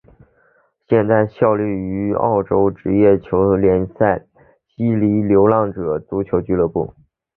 [0.89, 4.25] 现在效力于澳洲职业足球联赛的
[4.67, 6.91] 西雪梨流浪者足球俱乐部。